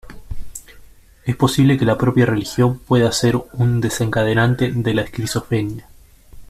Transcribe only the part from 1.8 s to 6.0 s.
la propia religión pueda ser un desencadenante de la esquizofrenia.